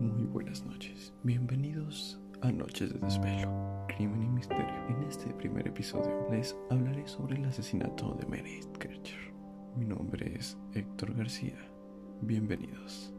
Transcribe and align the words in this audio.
Muy 0.00 0.24
buenas 0.32 0.64
noches, 0.64 1.12
bienvenidos 1.22 2.18
a 2.40 2.50
Noches 2.50 2.94
de 2.94 2.98
Desvelo, 3.00 3.84
Crimen 3.88 4.22
y 4.22 4.28
Misterio. 4.28 4.64
En 4.88 5.02
este 5.02 5.34
primer 5.34 5.68
episodio 5.68 6.26
les 6.30 6.56
hablaré 6.70 7.06
sobre 7.06 7.36
el 7.36 7.44
asesinato 7.44 8.14
de 8.14 8.26
Meredith 8.26 8.74
Kircher. 8.78 9.34
Mi 9.76 9.84
nombre 9.84 10.34
es 10.34 10.56
Héctor 10.72 11.14
García, 11.14 11.58
bienvenidos. 12.22 13.12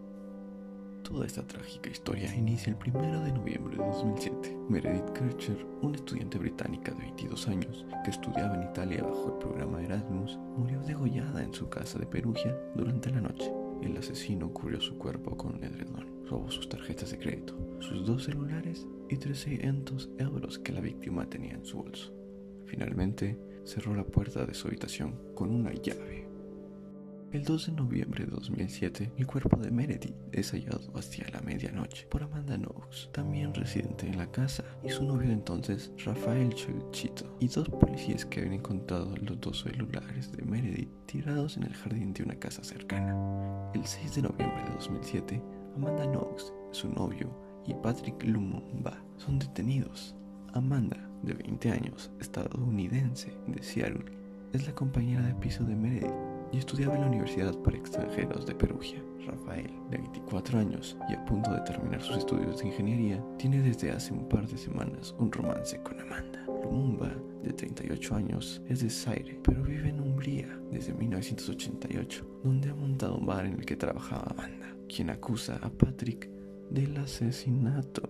Toda 1.03 1.27
esta 1.27 1.45
trágica 1.45 1.91
historia 1.91 2.33
inicia 2.33 2.71
el 2.73 2.91
1 2.91 3.23
de 3.23 3.33
noviembre 3.33 3.77
de 3.77 3.85
2007. 3.85 4.56
Meredith 4.69 5.13
Kircher, 5.13 5.65
una 5.81 5.95
estudiante 5.95 6.37
británica 6.37 6.91
de 6.91 6.99
22 6.99 7.47
años 7.47 7.85
que 8.03 8.11
estudiaba 8.11 8.55
en 8.55 8.69
Italia 8.69 9.01
bajo 9.01 9.33
el 9.33 9.39
programa 9.39 9.81
Erasmus, 9.81 10.37
murió 10.57 10.81
degollada 10.81 11.41
en 11.41 11.53
su 11.53 11.69
casa 11.69 11.97
de 11.97 12.05
Perugia 12.05 12.53
durante 12.75 13.09
la 13.09 13.21
noche. 13.21 13.49
El 13.81 13.95
asesino 13.95 14.51
cubrió 14.51 14.81
su 14.81 14.97
cuerpo 14.97 15.37
con 15.37 15.55
un 15.55 15.63
edredón, 15.63 16.05
robó 16.25 16.51
sus 16.51 16.67
tarjetas 16.67 17.11
de 17.11 17.17
crédito, 17.17 17.55
sus 17.79 18.05
dos 18.05 18.25
celulares 18.25 18.85
y 19.09 19.15
300 19.15 20.09
euros 20.17 20.59
que 20.59 20.73
la 20.73 20.81
víctima 20.81 21.29
tenía 21.29 21.53
en 21.53 21.63
su 21.63 21.77
bolso. 21.77 22.13
Finalmente, 22.65 23.39
cerró 23.63 23.95
la 23.95 24.03
puerta 24.03 24.45
de 24.45 24.53
su 24.53 24.67
habitación 24.67 25.17
con 25.33 25.55
una 25.55 25.71
llave. 25.71 26.26
El 27.33 27.43
2 27.43 27.65
de 27.65 27.71
noviembre 27.73 28.25
de 28.25 28.31
2007, 28.31 29.11
el 29.17 29.27
cuerpo 29.27 29.57
de 29.57 29.69
Meredith 29.69 30.15
es 30.31 30.51
hallado 30.51 30.79
hacia 30.95 31.27
la 31.33 31.41
medianoche 31.41 32.07
por 32.07 32.23
Amanda 32.23 32.55
Knox, 32.57 33.09
también 33.11 33.53
residente 33.53 34.07
en 34.07 34.17
la 34.17 34.31
casa, 34.31 34.63
y 34.81 34.89
su 34.89 35.03
novio 35.03 35.29
entonces, 35.29 35.91
Rafael 36.05 36.53
Cholchito, 36.53 37.35
y 37.41 37.49
dos 37.49 37.67
policías 37.67 38.25
que 38.25 38.39
habían 38.39 38.53
encontrado 38.53 39.13
los 39.17 39.41
dos 39.41 39.59
celulares 39.59 40.31
de 40.31 40.45
Meredith 40.45 40.89
tirados 41.05 41.57
en 41.57 41.63
el 41.63 41.73
jardín 41.73 42.13
de 42.13 42.23
una 42.23 42.35
casa 42.35 42.63
cercana. 42.63 43.13
El 43.73 43.85
6 43.85 44.15
de 44.15 44.21
noviembre 44.21 44.63
de 44.63 44.75
2007, 44.75 45.43
Amanda 45.75 46.05
Knox, 46.05 46.53
su 46.71 46.87
novio, 46.87 47.29
y 47.65 47.73
Patrick 47.73 48.23
Lumumba 48.23 49.03
son 49.17 49.37
detenidos. 49.37 50.15
Amanda, 50.53 50.97
de 51.23 51.33
20 51.33 51.71
años, 51.71 52.09
estadounidense 52.21 53.33
de 53.47 53.61
Seattle, 53.61 54.05
es 54.53 54.65
la 54.65 54.73
compañera 54.73 55.23
de 55.23 55.35
piso 55.35 55.65
de 55.65 55.75
Meredith 55.75 56.26
y 56.51 56.57
estudiaba 56.57 56.95
en 56.95 57.01
la 57.01 57.07
Universidad 57.07 57.55
para 57.59 57.77
Extranjeros 57.77 58.45
de 58.45 58.55
Perugia. 58.55 59.01
Rafael, 59.27 59.69
de 59.89 59.97
24 59.97 60.59
años 60.59 60.97
y 61.09 61.13
a 61.13 61.25
punto 61.25 61.51
de 61.53 61.61
terminar 61.61 62.01
sus 62.01 62.17
estudios 62.17 62.59
de 62.59 62.67
ingeniería, 62.67 63.23
tiene 63.37 63.61
desde 63.61 63.91
hace 63.91 64.13
un 64.13 64.27
par 64.29 64.47
de 64.47 64.57
semanas 64.57 65.13
un 65.19 65.31
romance 65.31 65.81
con 65.83 65.99
Amanda. 65.99 66.45
Lumumba, 66.63 67.11
de 67.43 67.53
38 67.53 68.15
años, 68.15 68.61
es 68.67 68.81
de 68.81 68.89
Zaire, 68.89 69.39
pero 69.43 69.63
vive 69.63 69.89
en 69.89 69.99
Hungría 69.99 70.47
desde 70.71 70.93
1988, 70.93 72.41
donde 72.43 72.69
ha 72.69 72.75
montado 72.75 73.17
un 73.17 73.25
bar 73.25 73.45
en 73.45 73.53
el 73.53 73.65
que 73.65 73.75
trabajaba 73.75 74.31
Amanda, 74.31 74.75
quien 74.87 75.09
acusa 75.09 75.59
a 75.61 75.69
Patrick 75.69 76.29
del 76.69 76.97
asesinato. 76.97 78.09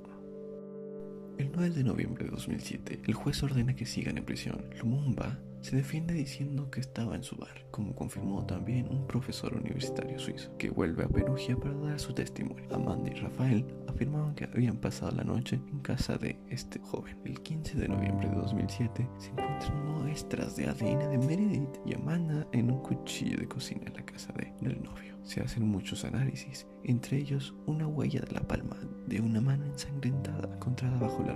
El 1.38 1.52
9 1.52 1.70
de 1.70 1.84
noviembre 1.84 2.26
de 2.26 2.32
2007, 2.32 3.02
el 3.06 3.14
juez 3.14 3.44
ordena 3.44 3.76
que 3.76 3.86
sigan 3.86 4.18
en 4.18 4.26
prisión. 4.26 4.66
Lumumba 4.80 5.40
se 5.68 5.76
defiende 5.76 6.14
diciendo 6.14 6.72
que 6.72 6.80
estaba 6.80 7.14
en 7.14 7.24
su 7.24 7.36
bar, 7.36 7.66
como 7.72 7.94
confirmó 7.94 8.46
también 8.46 8.88
un 8.90 9.06
profesor 9.06 9.54
universitario 9.54 10.18
suizo, 10.18 10.56
que 10.58 10.70
vuelve 10.70 11.04
a 11.04 11.10
Perugia 11.10 11.58
para 11.58 11.76
dar 11.76 12.00
su 12.00 12.14
testimonio. 12.14 12.64
Amanda 12.74 13.12
y 13.12 13.16
Rafael 13.16 13.66
afirmaban 13.86 14.34
que 14.34 14.46
habían 14.46 14.78
pasado 14.78 15.12
la 15.12 15.26
noche 15.26 15.60
en 15.70 15.80
casa 15.80 16.18
de 16.18 16.40
este 16.50 16.80
joven. 16.80 17.20
El 17.26 17.42
15 17.42 17.80
de 17.80 17.90
noviembre 17.90 18.30
de 18.30 18.36
2007 18.38 19.10
se 19.18 19.32
encuentran 19.32 19.86
muestras 20.04 20.56
de 20.56 20.68
ADN 20.68 21.12
de 21.12 21.18
Meredith 21.18 21.80
y 21.86 21.96
Amanda 21.96 22.48
en 22.54 22.72
un 22.72 22.82
cuchillo 22.82 23.38
de 23.38 23.50
cocina 23.50 23.88
en 23.88 23.94
la 23.94 24.06
casa 24.06 24.32
de, 24.38 24.54
del 24.62 24.82
novio. 24.82 25.18
Se 25.24 25.42
hacen 25.42 25.68
muchos 25.68 26.06
análisis, 26.06 26.66
entre 26.86 27.18
ellos 27.18 27.54
una 27.66 27.88
huella 27.88 28.22
de 28.22 28.32
la 28.32 28.48
palma 28.48 28.78
de 29.06 29.20
una 29.20 29.42
mano 29.42 29.66
ensangrentada 29.66 30.54
encontrada 30.54 30.98
bajo 30.98 31.24
la 31.24 31.34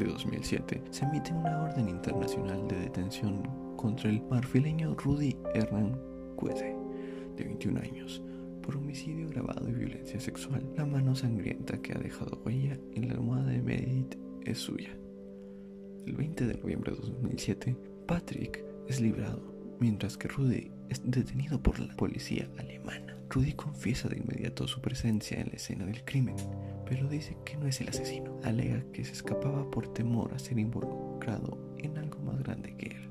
de 0.00 0.12
2007 0.12 0.82
se 0.90 1.04
emite 1.04 1.32
una 1.32 1.62
orden 1.62 1.88
internacional 1.88 2.66
de 2.66 2.76
detención 2.76 3.42
contra 3.76 4.08
el 4.08 4.22
marfileño 4.22 4.94
Rudy 4.94 5.36
Hernán 5.54 5.98
Cuede, 6.36 6.74
de 7.36 7.44
21 7.44 7.80
años, 7.80 8.22
por 8.62 8.76
homicidio 8.76 9.28
grabado 9.28 9.68
y 9.68 9.72
violencia 9.72 10.18
sexual. 10.18 10.66
La 10.76 10.86
mano 10.86 11.14
sangrienta 11.14 11.80
que 11.82 11.92
ha 11.92 11.98
dejado 11.98 12.40
huella 12.44 12.78
en 12.94 13.08
la 13.08 13.14
almohada 13.14 13.50
de 13.50 13.60
Meredith 13.60 14.16
es 14.44 14.58
suya. 14.58 14.96
El 16.06 16.16
20 16.16 16.46
de 16.46 16.54
noviembre 16.54 16.92
de 16.92 17.00
2007, 17.00 17.76
Patrick 18.06 18.64
es 18.88 19.00
librado 19.00 19.76
mientras 19.80 20.16
que 20.16 20.28
Rudy 20.28 20.70
es 20.88 21.02
detenido 21.04 21.62
por 21.62 21.78
la 21.78 21.94
policía 21.96 22.48
alemana. 22.58 23.16
Rudy 23.30 23.52
confiesa 23.52 24.08
de 24.08 24.18
inmediato 24.18 24.66
su 24.66 24.80
presencia 24.80 25.40
en 25.40 25.48
la 25.48 25.54
escena 25.54 25.86
del 25.86 26.04
crimen, 26.04 26.36
pero 26.90 27.06
dice 27.06 27.36
que 27.44 27.56
no 27.56 27.68
es 27.68 27.80
el 27.80 27.88
asesino. 27.88 28.36
Alega 28.42 28.82
que 28.92 29.04
se 29.04 29.12
escapaba 29.12 29.70
por 29.70 29.86
temor 29.94 30.34
a 30.34 30.40
ser 30.40 30.58
involucrado 30.58 31.56
en 31.78 31.96
algo 31.96 32.18
más 32.22 32.42
grande 32.42 32.76
que 32.76 32.86
él. 32.86 33.08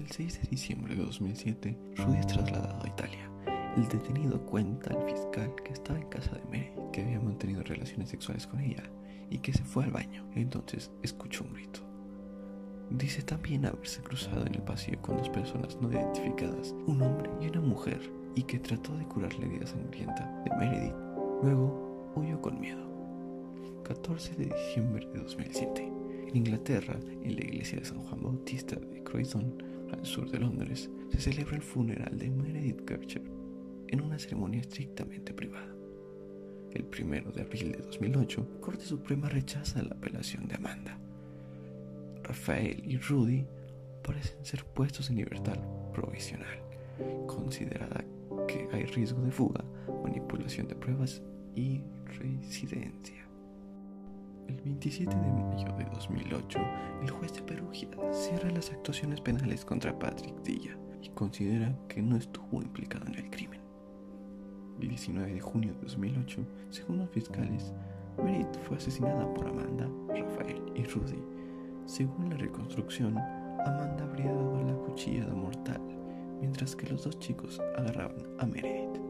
El 0.00 0.10
6 0.10 0.42
de 0.42 0.48
diciembre 0.48 0.96
de 0.96 1.04
2007, 1.04 1.78
Rudy 1.96 2.16
es 2.16 2.26
trasladado 2.26 2.82
a 2.82 2.88
Italia. 2.88 3.30
El 3.76 3.86
detenido 3.88 4.40
cuenta 4.46 4.94
al 4.94 5.04
fiscal 5.04 5.54
que 5.62 5.74
estaba 5.74 5.98
en 5.98 6.08
casa 6.08 6.34
de 6.34 6.44
Mary, 6.44 6.72
que 6.90 7.02
había 7.02 7.20
mantenido 7.20 7.62
relaciones 7.62 8.08
sexuales 8.08 8.46
con 8.46 8.58
ella 8.60 8.84
y 9.28 9.38
que 9.40 9.52
se 9.52 9.64
fue 9.64 9.84
al 9.84 9.90
baño. 9.90 10.26
Entonces 10.34 10.90
escuchó 11.02 11.44
un 11.44 11.52
grito. 11.52 11.80
Dice 12.88 13.20
también 13.20 13.66
haberse 13.66 14.00
cruzado 14.00 14.46
en 14.46 14.54
el 14.54 14.62
pasillo 14.62 15.02
con 15.02 15.18
dos 15.18 15.28
personas 15.28 15.76
no 15.78 15.92
identificadas, 15.92 16.74
un 16.86 17.02
hombre 17.02 17.30
y 17.42 17.48
una 17.48 17.60
mujer, 17.60 18.00
y 18.34 18.44
que 18.44 18.58
trató 18.58 18.96
de 18.96 19.04
curar 19.04 19.34
la 19.34 19.44
herida 19.44 19.66
sangrienta 19.66 20.42
de 20.44 20.56
Meredith. 20.56 20.94
Luego 21.42 21.87
huyó 22.18 22.40
con 22.40 22.60
miedo. 22.60 22.86
14 23.84 24.34
de 24.36 24.46
diciembre 24.46 25.06
de 25.12 25.20
2007. 25.20 25.92
En 26.28 26.36
Inglaterra, 26.36 26.98
en 27.22 27.34
la 27.36 27.44
iglesia 27.44 27.78
de 27.78 27.84
San 27.84 27.98
Juan 28.00 28.22
Bautista 28.22 28.76
de 28.76 29.02
Croydon, 29.02 29.62
al 29.92 30.04
sur 30.04 30.30
de 30.30 30.38
Londres, 30.38 30.90
se 31.10 31.20
celebra 31.20 31.56
el 31.56 31.62
funeral 31.62 32.18
de 32.18 32.30
Meredith 32.30 32.84
Kircher 32.84 33.22
en 33.88 34.00
una 34.02 34.18
ceremonia 34.18 34.60
estrictamente 34.60 35.32
privada. 35.32 35.74
El 36.72 36.84
1 36.84 37.32
de 37.32 37.40
abril 37.40 37.72
de 37.72 37.78
2008, 37.78 38.60
Corte 38.60 38.84
Suprema 38.84 39.28
rechaza 39.28 39.82
la 39.82 39.94
apelación 39.94 40.46
de 40.46 40.56
Amanda 40.56 40.98
Rafael 42.28 42.82
y 42.84 42.98
Rudy 42.98 43.46
parecen 44.02 44.44
ser 44.44 44.64
puestos 44.64 45.08
en 45.08 45.16
libertad 45.16 45.56
provisional, 45.92 46.58
considerada 47.26 48.04
que 48.46 48.68
hay 48.72 48.84
riesgo 48.84 49.22
de 49.22 49.32
fuga, 49.32 49.64
manipulación 50.04 50.68
de 50.68 50.74
pruebas 50.74 51.22
y 51.54 51.80
residencia. 52.08 53.26
El 54.48 54.60
27 54.62 55.14
de 55.14 55.32
mayo 55.32 55.72
de 55.76 55.84
2008, 55.84 56.58
el 57.02 57.10
juez 57.10 57.34
de 57.34 57.42
Perugia 57.42 57.88
cierra 58.12 58.50
las 58.50 58.70
actuaciones 58.70 59.20
penales 59.20 59.64
contra 59.64 59.98
Patrick 59.98 60.42
Dilla 60.42 60.76
y 61.02 61.10
considera 61.10 61.78
que 61.88 62.02
no 62.02 62.16
estuvo 62.16 62.62
implicado 62.62 63.06
en 63.06 63.14
el 63.14 63.30
crimen. 63.30 63.60
El 64.80 64.88
19 64.88 65.34
de 65.34 65.40
junio 65.40 65.74
de 65.74 65.80
2008, 65.82 66.46
según 66.70 66.98
los 66.98 67.10
fiscales, 67.10 67.72
Merit 68.24 68.52
fue 68.66 68.76
asesinada 68.76 69.32
por 69.34 69.46
Amanda, 69.46 69.88
Rafael 70.08 70.62
y 70.74 70.84
Rudy 70.84 71.22
según 71.88 72.28
la 72.28 72.36
reconstrucción, 72.36 73.16
Amanda 73.16 74.04
habría 74.04 74.30
dado 74.30 74.62
la 74.62 74.74
cuchillada 74.74 75.34
mortal, 75.34 75.80
mientras 76.38 76.76
que 76.76 76.86
los 76.86 77.02
dos 77.02 77.18
chicos 77.18 77.62
agarraban 77.78 78.26
a 78.38 78.44
Meredith. 78.44 79.07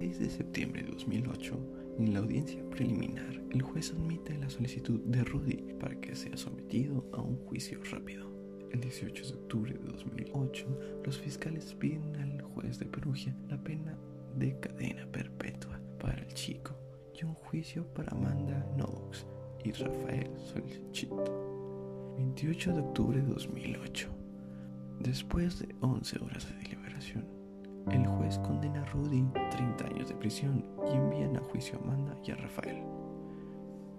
El 0.00 0.14
6 0.14 0.18
de 0.18 0.30
septiembre 0.30 0.82
de 0.82 0.92
2008, 0.92 1.58
en 1.98 2.14
la 2.14 2.20
audiencia 2.20 2.66
preliminar, 2.70 3.38
el 3.50 3.60
juez 3.60 3.92
admite 3.92 4.38
la 4.38 4.48
solicitud 4.48 4.98
de 5.00 5.22
Rudy 5.24 5.74
para 5.78 6.00
que 6.00 6.16
sea 6.16 6.38
sometido 6.38 7.04
a 7.12 7.20
un 7.20 7.36
juicio 7.44 7.78
rápido. 7.90 8.26
El 8.72 8.80
18 8.80 9.26
de 9.26 9.34
octubre 9.34 9.74
de 9.74 9.84
2008, 9.84 11.02
los 11.04 11.18
fiscales 11.18 11.74
piden 11.74 12.16
al 12.16 12.40
juez 12.40 12.78
de 12.78 12.86
Perugia 12.86 13.36
la 13.50 13.62
pena 13.62 13.94
de 14.36 14.58
cadena 14.58 15.06
perpetua 15.12 15.78
para 16.00 16.22
el 16.22 16.32
chico 16.32 16.74
y 17.20 17.26
un 17.26 17.34
juicio 17.34 17.84
para 17.92 18.10
Amanda 18.12 18.66
Knox 18.76 19.26
y 19.62 19.72
Rafael 19.72 20.30
Solchito. 20.38 22.14
28 22.16 22.72
de 22.72 22.80
octubre 22.80 23.20
de 23.20 23.26
2008. 23.26 24.08
Después 24.98 25.58
de 25.58 25.74
11 25.82 26.24
horas 26.24 26.48
de 26.48 26.56
deliberación, 26.62 27.39
el 27.90 28.06
juez 28.06 28.38
condena 28.38 28.82
a 28.82 28.86
Rudy 28.86 29.24
30 29.50 29.86
años 29.86 30.08
de 30.08 30.14
prisión 30.14 30.64
y 30.90 30.96
envían 30.96 31.36
a 31.36 31.40
juicio 31.40 31.78
a 31.78 31.82
Amanda 31.82 32.16
y 32.24 32.30
a 32.30 32.36
Rafael. 32.36 32.82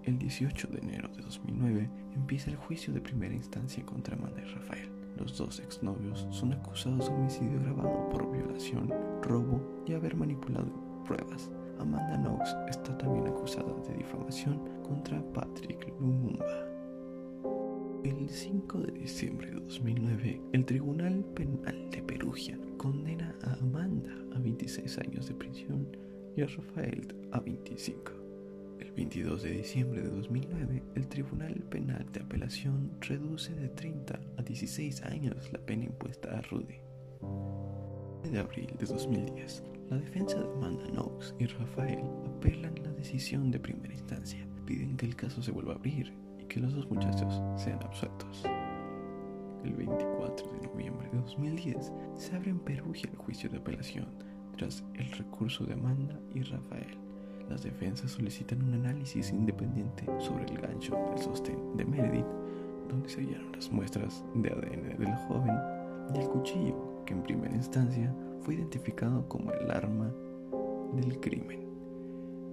El 0.03 0.17
18 0.17 0.67
de 0.67 0.79
enero 0.79 1.09
de 1.15 1.21
2009 1.21 1.89
empieza 2.15 2.49
el 2.49 2.55
juicio 2.55 2.93
de 2.93 3.01
primera 3.01 3.35
instancia 3.35 3.85
contra 3.85 4.15
Amanda 4.15 4.41
y 4.41 4.45
Rafael. 4.45 4.89
Los 5.17 5.37
dos 5.37 5.59
exnovios 5.59 6.27
son 6.31 6.53
acusados 6.53 7.07
de 7.07 7.13
homicidio 7.13 7.59
grabado 7.61 8.09
por 8.09 8.31
violación, 8.31 8.91
robo 9.21 9.83
y 9.85 9.93
haber 9.93 10.15
manipulado 10.15 10.71
pruebas. 11.05 11.51
Amanda 11.79 12.17
Knox 12.17 12.55
está 12.69 12.97
también 12.97 13.27
acusada 13.27 13.73
de 13.87 13.95
difamación 13.95 14.59
contra 14.83 15.21
Patrick 15.33 15.87
Lumumba. 15.99 16.70
El 18.03 18.27
5 18.27 18.79
de 18.79 18.91
diciembre 18.93 19.51
de 19.51 19.59
2009, 19.59 20.41
el 20.53 20.65
Tribunal 20.65 21.23
Penal 21.35 21.91
de 21.91 22.01
Perugia 22.01 22.57
condena 22.77 23.35
a 23.43 23.53
Amanda 23.53 24.11
a 24.35 24.39
26 24.39 24.97
años 24.97 25.27
de 25.27 25.35
prisión 25.35 25.85
y 26.35 26.41
a 26.41 26.47
Rafael 26.47 27.15
a 27.31 27.39
25. 27.39 28.11
El 28.79 28.91
22 28.93 29.43
de 29.43 29.51
diciembre 29.51 30.01
de 30.01 30.09
2009, 30.09 30.83
el 30.95 31.07
Tribunal 31.09 31.53
Penal 31.69 32.11
de 32.11 32.21
Apelación 32.21 32.89
reduce 33.01 33.53
de 33.53 33.69
30 33.69 34.19
a 34.35 34.41
16 34.41 35.03
años 35.03 35.51
la 35.53 35.59
pena 35.59 35.85
impuesta 35.85 36.35
a 36.35 36.41
Rudy. 36.41 36.79
De 38.31 38.39
abril 38.39 38.73
de 38.79 38.85
2010, 38.87 39.63
la 39.91 39.97
defensa 39.97 40.39
de 40.39 40.51
Amanda 40.51 40.87
Knox 40.87 41.35
y 41.37 41.45
Rafael 41.45 42.03
apelan 42.25 42.73
la 42.83 42.91
decisión 42.93 43.51
de 43.51 43.59
primera 43.59 43.93
instancia, 43.93 44.43
piden 44.65 44.97
que 44.97 45.05
el 45.05 45.15
caso 45.15 45.43
se 45.43 45.51
vuelva 45.51 45.73
a 45.73 45.75
abrir 45.75 46.11
que 46.51 46.59
los 46.59 46.75
dos 46.75 46.91
muchachos 46.91 47.41
sean 47.55 47.79
absueltos. 47.81 48.43
El 49.63 49.73
24 49.73 50.51
de 50.51 50.67
noviembre 50.67 51.09
de 51.13 51.19
2010 51.19 51.93
se 52.15 52.35
abre 52.35 52.49
en 52.49 52.59
Perugia 52.59 53.09
el 53.09 53.17
juicio 53.17 53.49
de 53.49 53.57
apelación 53.57 54.07
tras 54.57 54.83
el 54.95 55.09
recurso 55.11 55.63
de 55.63 55.73
Amanda 55.73 56.19
y 56.35 56.41
Rafael 56.41 56.97
las 57.49 57.63
defensas 57.63 58.11
solicitan 58.11 58.63
un 58.63 58.73
análisis 58.73 59.31
independiente 59.31 60.05
sobre 60.19 60.45
el 60.45 60.57
gancho 60.57 60.95
del 61.09 61.19
sostén 61.19 61.75
de 61.77 61.85
Meredith, 61.85 62.25
donde 62.89 63.09
se 63.09 63.21
hallaron 63.21 63.51
las 63.53 63.71
muestras 63.71 64.23
de 64.35 64.49
ADN 64.49 64.97
del 64.97 65.15
joven 65.27 65.57
y 66.13 66.19
el 66.19 66.27
cuchillo, 66.27 67.03
que 67.05 67.13
en 67.13 67.23
primera 67.23 67.55
instancia 67.55 68.13
fue 68.41 68.55
identificado 68.55 69.27
como 69.27 69.51
el 69.51 69.71
arma 69.71 70.13
del 70.95 71.17
crimen. 71.19 71.61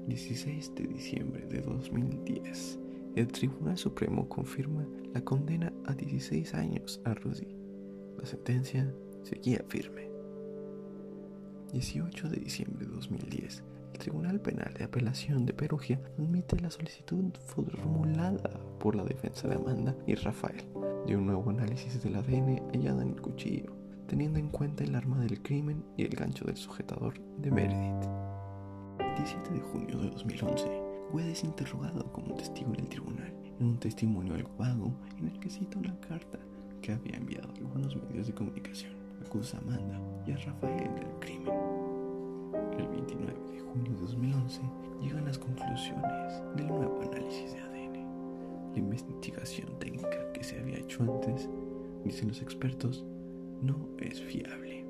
16 0.06 0.75
de 0.75 0.87
diciembre 0.87 1.47
de 1.47 1.61
2010, 1.61 2.79
el 3.19 3.29
Tribunal 3.29 3.76
Supremo 3.76 4.29
confirma 4.29 4.87
la 5.12 5.25
condena 5.25 5.73
a 5.87 5.94
16 5.94 6.55
años 6.55 7.00
a 7.05 7.15
Rudy. 7.15 7.49
La 8.17 8.25
sentencia 8.25 8.94
seguía 9.25 9.65
firme. 9.69 10.09
18 11.73 12.29
de 12.29 12.37
diciembre 12.37 12.87
de 12.87 12.93
2010, 12.93 13.65
el 13.93 13.99
Tribunal 13.99 14.41
Penal 14.41 14.73
de 14.75 14.85
Apelación 14.85 15.47
de 15.47 15.53
Perugia 15.53 16.00
admite 16.17 16.61
la 16.61 16.70
solicitud 16.70 17.25
formulada 17.47 18.61
por 18.79 18.94
la 18.94 19.05
defensa 19.05 19.49
de 19.49 19.56
Amanda 19.56 19.97
y 20.06 20.15
Rafael 20.15 20.65
de 21.06 21.17
un 21.17 21.26
nuevo 21.26 21.50
análisis 21.50 22.00
del 22.03 22.15
ADN 22.15 22.70
hallado 22.73 23.03
en 23.03 23.09
el 23.09 23.20
cuchillo, 23.20 23.73
teniendo 24.06 24.38
en 24.38 24.49
cuenta 24.49 24.85
el 24.85 24.94
arma 24.94 25.19
del 25.19 25.43
crimen 25.43 25.85
y 25.97 26.05
el 26.05 26.15
gancho 26.15 26.44
del 26.44 26.56
sujetador 26.56 27.20
de 27.38 27.50
Meredith. 27.50 28.09
El 29.00 29.17
17 29.17 29.55
de 29.55 29.61
junio 29.61 29.99
de 29.99 30.11
2011, 30.11 30.88
Wade 31.12 31.32
es 31.32 31.43
interrogado 31.43 32.12
como 32.12 32.34
testigo 32.34 32.72
en 32.75 32.81
el 32.81 32.88
tribunal, 32.88 33.32
en 33.58 33.66
un 33.66 33.78
testimonio 33.78 34.34
algo 34.34 34.50
vago 34.58 34.93
en 35.19 35.28
el 35.28 35.40
que 35.40 35.49
cita 35.49 35.78
una 35.78 35.99
carta 36.00 36.38
que 36.82 36.93
había 36.93 37.16
enviado 37.16 37.49
a 37.49 37.56
algunos 37.56 37.96
medios 37.96 38.26
de 38.26 38.34
comunicación. 38.34 38.93
Acusa 39.25 39.56
a 39.56 39.60
Amanda 39.60 40.00
y 40.26 40.32
a 40.32 40.37
Rafael 40.37 40.94
del 40.94 41.08
crimen. 41.20 41.55
El 42.78 42.88
29 42.88 43.34
de 43.52 43.60
junio 43.60 43.93
de 43.93 44.00
2011 44.00 44.60
llegan 45.00 45.25
las 45.25 45.38
conclusiones 45.38 46.43
del 46.56 46.66
nuevo 46.66 47.00
análisis 47.00 47.52
de 47.52 47.60
ADN. 47.60 48.72
La 48.75 48.78
investigación 48.78 49.78
técnica 49.78 50.32
que 50.32 50.44
se 50.44 50.58
había 50.60 50.78
hecho 50.78 51.02
antes, 51.02 51.49
dicen 52.05 52.28
los 52.28 52.43
expertos, 52.43 53.05
no 53.62 53.88
es 53.99 54.20
fiable. 54.22 54.84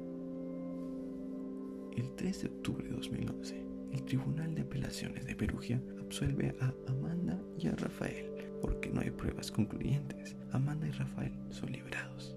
El 1.96 2.10
3 2.16 2.42
de 2.42 2.48
octubre 2.48 2.88
de 2.88 2.94
2011, 2.94 3.64
el 3.92 4.02
Tribunal 4.04 4.54
de 4.54 4.62
Apelaciones 4.62 5.24
de 5.26 5.34
Perugia 5.34 5.80
absuelve 6.08 6.56
a 6.62 6.72
Amanda 6.90 7.38
y 7.58 7.69
a 7.69 7.72
Rafael 7.72 8.32
porque 8.62 8.88
no 8.88 9.02
hay 9.02 9.10
pruebas 9.10 9.52
concluyentes. 9.52 10.37
Amanda 10.52 10.88
y 10.88 10.90
Rafael 10.93 11.34
son 11.50 11.70
liberados. 11.70 12.34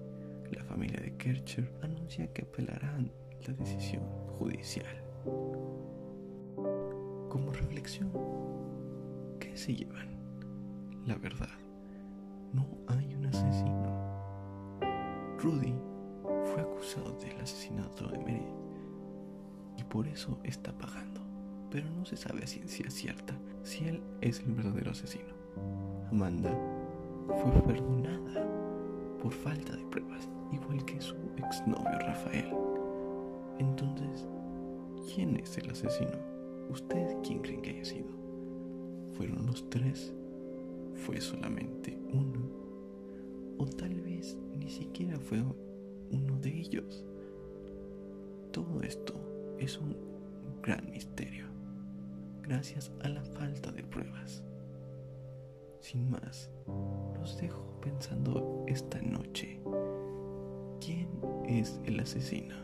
La 0.50 0.62
familia 0.62 1.00
de 1.00 1.16
Kircher 1.16 1.72
anuncia 1.80 2.30
que 2.34 2.42
apelarán 2.42 3.10
la 3.46 3.54
decisión 3.54 4.02
judicial. 4.38 5.02
Como 7.30 7.50
reflexión, 7.54 8.10
¿qué 9.40 9.56
se 9.56 9.74
llevan? 9.74 10.18
La 11.06 11.16
verdad, 11.16 11.48
no 12.52 12.66
hay 12.88 13.14
un 13.14 13.24
asesino. 13.24 14.82
Rudy 15.38 15.74
fue 16.44 16.60
acusado 16.60 17.12
del 17.12 17.40
asesinato 17.40 18.06
de 18.08 18.18
Mary 18.18 18.52
y 19.78 19.84
por 19.84 20.06
eso 20.06 20.38
está 20.44 20.76
pagando, 20.76 21.22
pero 21.70 21.88
no 21.88 22.04
se 22.04 22.18
sabe 22.18 22.44
a 22.44 22.46
ciencia 22.46 22.90
cierta 22.90 23.34
si 23.62 23.84
él 23.86 24.02
es 24.20 24.40
el 24.40 24.52
verdadero 24.52 24.90
asesino. 24.90 25.32
Amanda 26.10 26.56
fue 27.28 27.52
perdonada 27.62 28.46
por 29.22 29.32
falta 29.32 29.76
de 29.76 29.84
pruebas, 29.86 30.28
igual 30.52 30.84
que 30.84 31.00
su 31.00 31.14
exnovio 31.36 31.98
Rafael. 32.00 32.52
Entonces, 33.58 34.26
¿Quién 35.14 35.36
es 35.36 35.58
el 35.58 35.68
asesino? 35.68 36.16
¿Usted 36.70 37.16
quién 37.22 37.40
cree 37.40 37.60
que 37.60 37.70
haya 37.70 37.84
sido? 37.84 38.08
¿Fueron 39.16 39.44
los 39.46 39.68
tres? 39.68 40.14
¿Fue 40.94 41.20
solamente 41.20 41.98
uno? 42.12 42.48
¿O 43.58 43.66
tal 43.66 44.00
vez 44.00 44.38
ni 44.58 44.70
siquiera 44.70 45.18
fue 45.18 45.42
uno 46.12 46.38
de 46.38 46.48
ellos? 46.48 47.04
Todo 48.52 48.80
esto 48.82 49.12
es 49.58 49.76
un 49.76 49.94
gran 50.62 50.90
misterio, 50.90 51.46
gracias 52.42 52.92
a 53.02 53.08
la 53.08 53.22
falta 53.22 53.70
de 53.70 53.82
pruebas. 53.82 54.42
Sin 55.80 56.10
más, 56.10 56.50
los 57.14 57.38
dejo 57.38 57.80
pensando 57.80 58.64
esta 58.66 59.00
noche, 59.00 59.60
¿quién 60.80 61.08
es 61.46 61.80
el 61.84 62.00
asesino? 62.00 62.54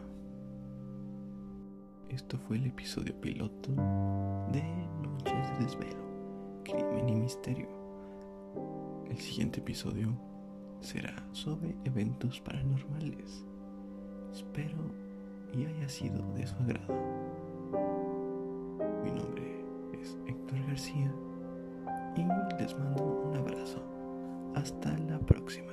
Esto 2.09 2.39
fue 2.39 2.57
el 2.57 2.67
episodio 2.67 3.19
piloto 3.21 3.71
de 4.53 4.63
Noches 5.03 5.59
de 5.59 5.65
Desvelo, 5.65 6.05
Crimen 6.65 7.09
y 7.09 7.15
Misterio. 7.15 7.69
El 9.09 9.19
siguiente 9.19 9.61
episodio 9.61 10.17
será 10.81 11.15
sobre 11.33 11.77
eventos 11.85 12.41
paranormales. 12.41 13.45
Espero 14.33 14.79
y 15.53 15.65
haya 15.65 15.89
sido 15.89 16.23
de 16.35 16.47
su 16.47 16.55
agrado. 16.57 16.95
Mi 19.03 19.11
nombre 19.11 19.58
Héctor 20.27 20.59
García 20.67 21.13
y 22.17 22.25
les 22.61 22.79
mando 22.79 23.05
un 23.05 23.37
abrazo. 23.37 23.83
Hasta 24.55 24.97
la 25.09 25.19
próxima. 25.21 25.73